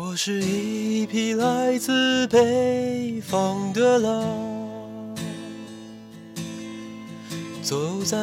[0.00, 4.24] 我是一匹来自北方的狼，
[7.62, 8.16] 走在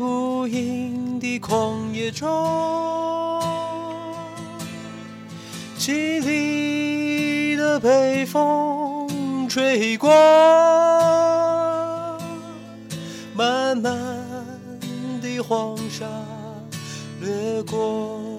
[0.00, 2.28] 无垠的旷野中，
[5.78, 10.10] 凄厉的北风吹过，
[13.32, 13.92] 漫漫
[15.22, 16.04] 的黄沙
[17.20, 18.37] 掠过。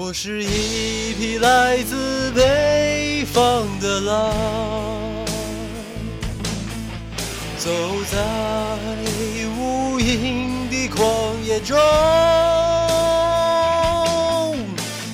[0.00, 4.32] 我是一匹来自北方的狼，
[7.58, 7.68] 走
[8.08, 8.16] 在
[9.58, 11.02] 无垠的旷
[11.44, 11.76] 野中，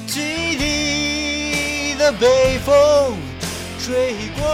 [0.07, 3.16] 凄厉的北风
[3.82, 4.46] 吹过，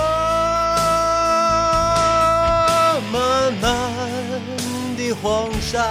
[3.10, 3.66] 漫漫
[4.96, 5.84] 的黄沙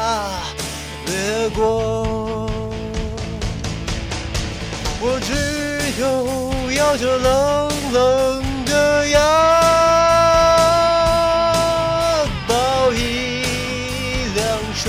[1.07, 2.08] 掠过。
[5.01, 5.31] 我只
[6.01, 6.03] 有
[6.73, 9.17] 咬着冷冷的牙，
[12.45, 12.97] 抱一
[14.35, 14.85] 两声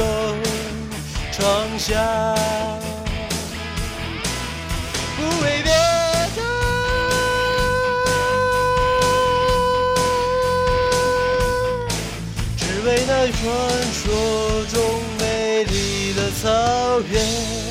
[1.30, 1.38] 长
[1.78, 1.94] 夏，
[5.16, 5.70] 不为别
[6.34, 6.38] 的，
[12.58, 13.38] 只为那传
[13.94, 14.02] 说
[14.72, 14.76] 中
[15.20, 17.69] 美丽的草原。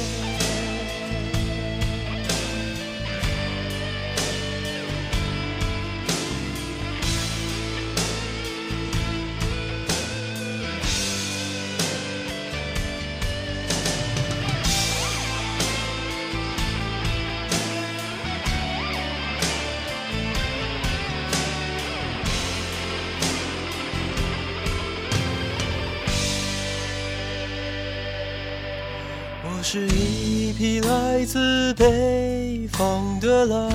[31.19, 33.69] 来自北方的狼，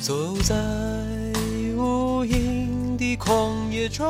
[0.00, 0.52] 走在
[1.76, 4.04] 无垠的旷野中，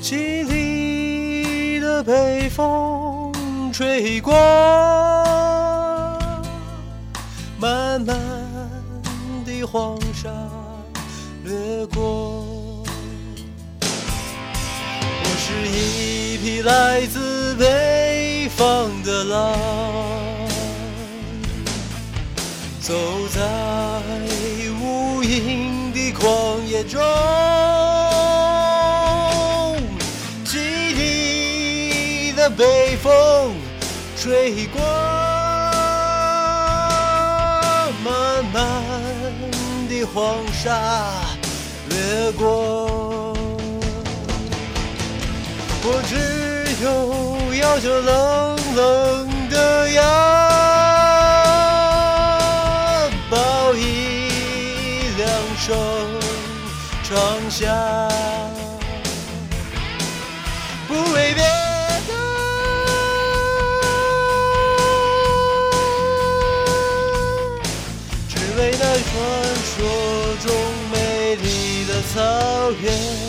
[0.00, 3.30] 凄厉的北风
[3.70, 4.32] 吹过，
[7.60, 8.16] 漫漫
[9.44, 10.30] 的黄沙
[11.44, 12.35] 掠过。
[16.62, 19.56] 来自北方的狼，
[22.80, 22.94] 走
[23.28, 23.40] 在
[24.80, 27.00] 无垠的旷野中，
[30.44, 33.54] 凄厉的北风
[34.16, 34.80] 吹过，
[38.02, 38.82] 漫漫
[39.88, 41.12] 的黄沙
[41.88, 43.34] 掠过。
[45.88, 46.35] 我只
[46.82, 50.02] 有咬着冷冷的牙，
[53.30, 55.26] 抱一两
[55.58, 55.74] 声
[57.02, 57.16] 长
[57.48, 57.64] 夏，
[60.86, 62.12] 不为别的，
[68.28, 69.10] 只为那传
[69.64, 69.74] 说
[70.44, 70.46] 中
[70.92, 72.20] 美丽的草
[72.82, 73.25] 原。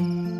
[0.00, 0.39] 北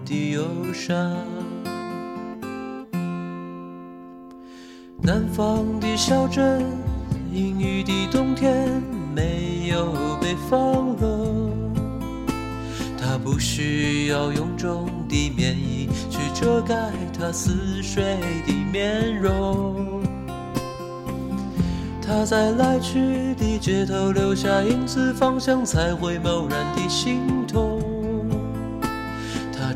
[0.11, 0.43] 的忧
[0.73, 0.93] 伤。
[5.01, 6.65] 南方的小镇，
[7.31, 8.83] 阴雨的冬天，
[9.15, 11.49] 没有北方冷。
[12.97, 20.03] 他不需要臃肿的棉衣去遮盖他似水的面容。
[22.01, 27.40] 他在来去的街头留下影子，方向才会茫然的心。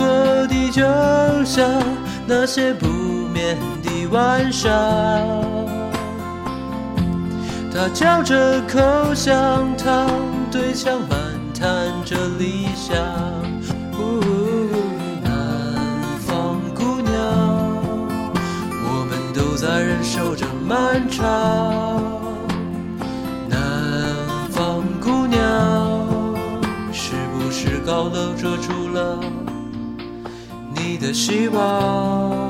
[0.00, 0.06] 过
[0.46, 0.80] 得就
[1.44, 1.68] 像
[2.26, 4.70] 那些不眠的晚上，
[7.70, 10.08] 他嚼着口香糖，
[10.50, 11.18] 对墙漫
[11.52, 12.96] 谈着理想。
[15.22, 15.28] 南
[16.26, 17.12] 方姑娘，
[18.86, 21.22] 我们都在忍受着漫长。
[23.50, 23.58] 南
[24.50, 25.38] 方姑娘，
[26.90, 29.20] 是不是高楼遮住了？
[31.00, 32.49] 的希望。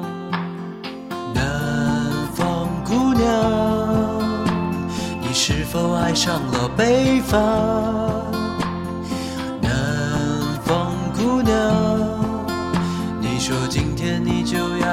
[1.41, 3.25] 南方姑娘，
[5.19, 7.39] 你是否爱上了北方？
[9.59, 9.71] 南
[10.63, 11.51] 方姑娘。
[13.19, 14.87] 你说今天你就要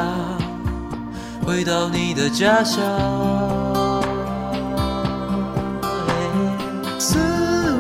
[1.45, 2.83] 回到你的家乡，
[6.99, 7.19] 思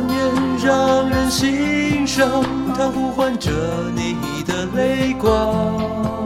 [0.06, 0.18] 念
[0.62, 2.44] 让人心伤，
[2.76, 3.50] 它呼唤着
[3.94, 6.17] 你的泪光。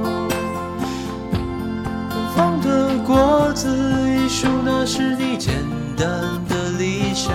[3.13, 5.55] 果子一树，那是你简
[5.99, 6.09] 单
[6.49, 7.31] 的理想。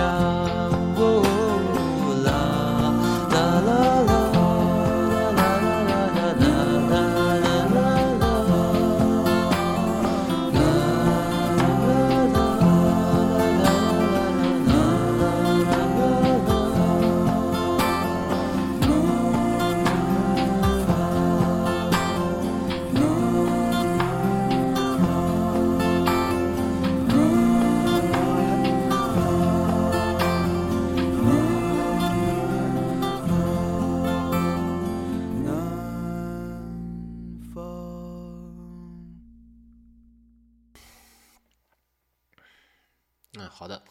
[43.48, 43.82] 好的。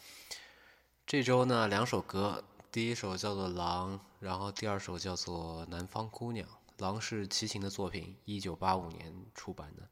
[1.06, 6.46] 这周呢，两首歌，第一首叫做《狼》，然后第二首叫做《南方姑娘》。
[6.78, 9.82] 《狼》是齐秦的作品，一九八五年出版的；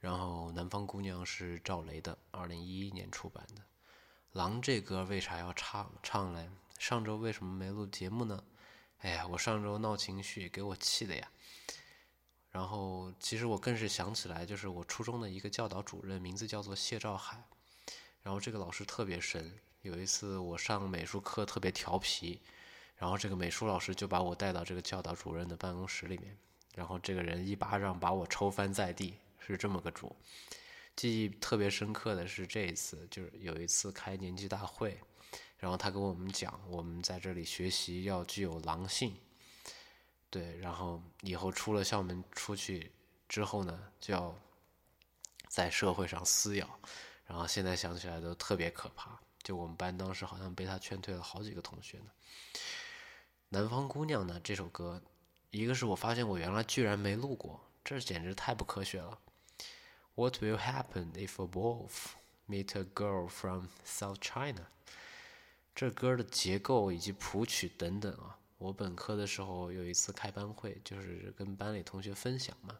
[0.00, 3.62] 然后《南方姑娘》是赵雷的，二零一一年出版的。
[4.32, 6.48] 《狼》这歌为啥要唱唱嘞？
[6.78, 8.42] 上周为什么没录节目呢？
[8.98, 11.30] 哎呀，我上周闹情绪，给我气的呀。
[12.50, 17.44] 然后，其实我更是想起来，就是我初中的一个教导主任，名字叫做谢兆海。
[18.22, 22.40] 然后这个老师特别神，有一次我上美术课特别调皮，
[22.96, 26.36] 然后这个美术老师就把我带到这个教导主任的办公室里面，
[26.74, 30.14] 然后这个人一巴掌把我抽翻在地，是这么个主。
[30.96, 34.98] 记忆特别深刻的是这一次，就是有一次开年级大会，
[35.56, 39.14] 然后他跟我们讲，我们在这里学习要具有狼性。
[40.28, 42.90] 对，然后以后出了校门出去
[43.28, 44.36] 之后呢，就要
[45.46, 46.68] 在社会上撕咬，
[47.28, 49.20] 然后现在想起来都特别可怕。
[49.40, 52.06] 就我们班当时好像被他劝退了好几个同学呢。
[53.50, 55.00] 南方姑娘呢这首歌，
[55.50, 59.18] 一个是我发现我原来居然没录过，这简直太不科学了。
[60.16, 62.08] What will happen if a wolf
[62.48, 64.66] meet a girl from South China？
[65.74, 68.36] 这歌的结构以及谱曲等等啊。
[68.58, 72.76] 我本科的时候有一次开班会，就是跟班里同学分享嘛。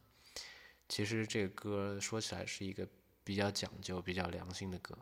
[0.88, 2.88] 其实这歌说起来是一个
[3.28, 4.96] 比较讲究、比较良心的歌。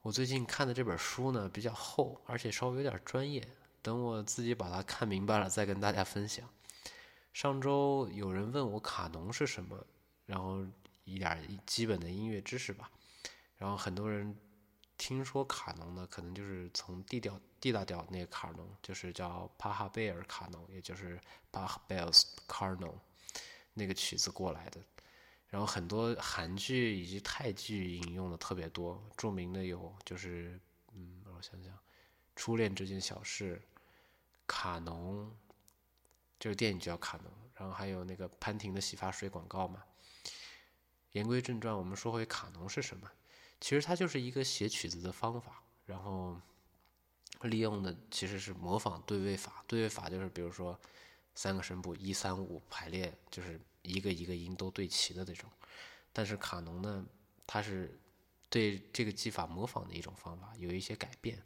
[0.00, 3.44] 我最近看的这本书呢比较厚，而且稍微有点专业。
[3.82, 6.48] 等我自己把它看明白了再跟大家分享。
[7.32, 9.84] 上周有人问我卡农是什么，
[10.24, 10.64] 然后
[11.02, 12.88] 一点基本的音乐知识吧。
[13.56, 14.36] 然后很多人。
[14.96, 21.20] 听说卡农呢，可能就是从 D 调 D 大调那个卡农，就是叫帕哈贝尔卡农，也就是
[21.50, 22.94] Bach Bells Carnon
[23.74, 24.80] 那个曲子过来的。
[25.48, 30.60] 然后很多韩剧以及泰剧引用的特别多，著名的有就是
[30.92, 31.72] 嗯，我想想，
[32.34, 33.56] 《初恋这件小事》，
[34.46, 35.32] 卡农，
[36.38, 37.32] 就是电影叫卡农。
[37.54, 39.84] 然后还有那个潘婷的洗发水广告嘛。
[41.12, 43.08] 言归正传，我们说回卡农是什么？
[43.60, 46.36] 其实它就是一个写曲子的方法，然后
[47.42, 49.64] 利用的其实是模仿对位法。
[49.68, 50.76] 对位法就是比如说
[51.36, 55.48] 三个声部一三五排列，就是一个一个音都对齐的那种。
[56.12, 57.06] 但是卡农呢，
[57.46, 57.96] 它是
[58.48, 61.40] 对这个技法模仿的一种方法，有一些改变。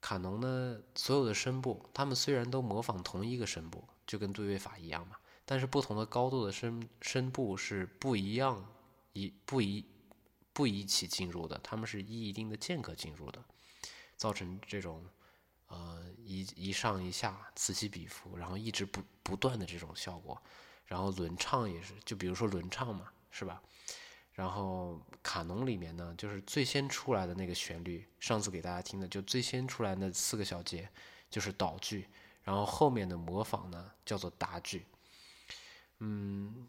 [0.00, 8.66] 卡农呢，所有的声部，它们虽然都模仿同一个声部，就跟对位法一样嘛，但是不同的高度的声声部是不一样，
[9.12, 9.84] 一不一。
[10.56, 13.44] 不一起进入的，他们是依一定的间隔进入的，
[14.16, 15.04] 造成这种
[15.66, 20.40] 呃一一上一下此起彼伏，然后一直不不断的这种效果。
[20.86, 23.62] 然后轮唱也是，就比如说轮唱嘛，是吧？
[24.32, 30.88] 然后卡农里面呢，就是最先出来的那个旋律，上次给大家听的，就最先出来那四个小节
[31.30, 32.08] 就是导句，
[32.42, 34.86] 然后后面的模仿呢叫做答句，
[35.98, 36.68] 嗯。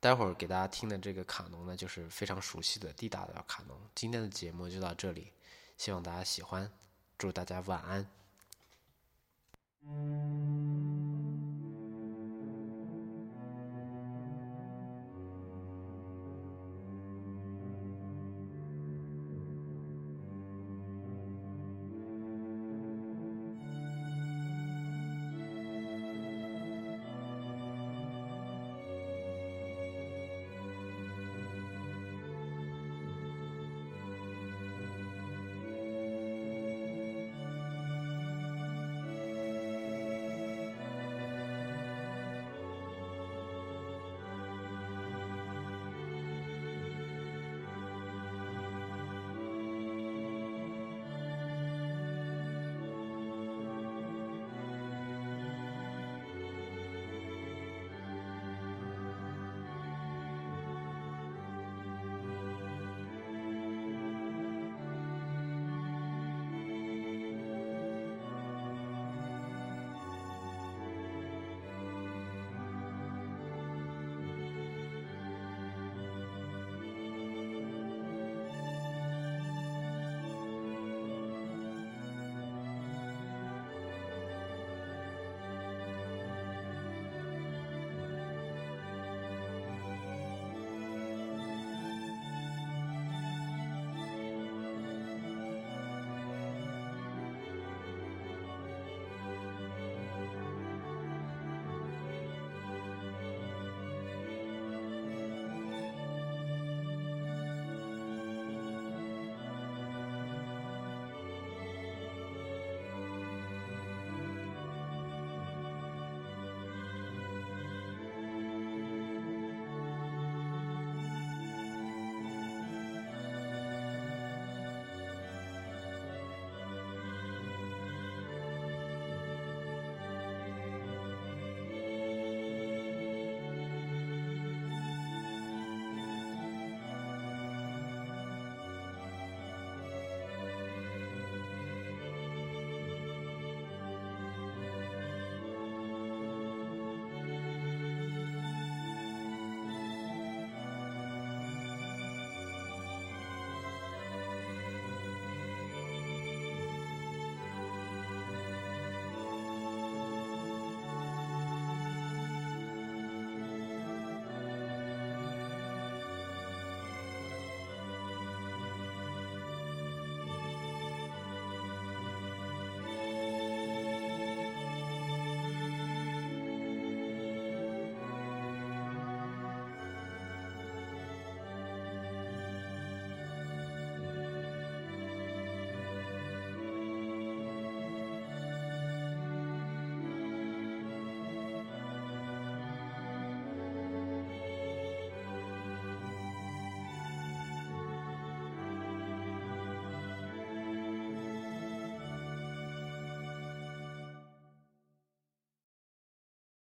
[0.00, 3.78] 待会儿给大家听的这个卡农呢，就是非常熟悉的 D 大调卡农。
[3.94, 5.30] 今天的节目就到这里，
[5.78, 6.68] 希望大家喜欢，
[7.16, 8.10] 祝大家晚安。